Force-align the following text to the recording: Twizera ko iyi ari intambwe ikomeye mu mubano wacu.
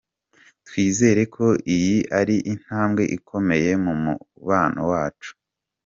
Twizera 0.67 1.21
ko 1.35 1.45
iyi 1.75 1.97
ari 2.19 2.35
intambwe 2.53 3.03
ikomeye 3.17 3.71
mu 3.83 3.93
mubano 4.03 4.81
wacu. 4.91 5.31